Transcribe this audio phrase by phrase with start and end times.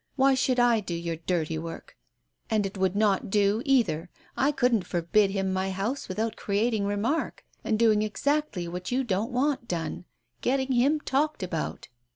[0.15, 1.95] Why should I do your dirty work?
[2.49, 7.45] And it would not do either, I couldn't forbid him my house without creating remark,
[7.63, 10.05] and doing exactly what you don't want done—
[10.41, 11.87] getting him talked about.